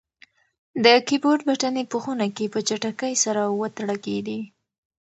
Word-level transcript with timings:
د 0.83 0.85
کیبورډ 1.07 1.41
بټنې 1.47 1.83
په 1.91 1.97
خونه 2.03 2.25
کې 2.35 2.45
په 2.53 2.59
چټکۍ 2.67 3.13
سره 3.25 3.41
وتړکېدې. 3.59 4.39